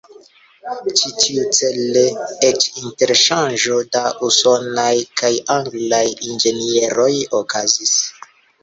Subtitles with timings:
[1.19, 2.03] Tiucele
[2.49, 4.91] eĉ interŝanĝo da usonaj
[5.23, 7.11] kaj anglaj inĝenieroj
[7.45, 7.99] okazis.